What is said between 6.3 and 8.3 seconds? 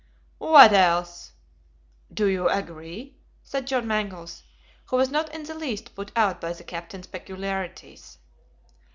by the captain's peculiarities.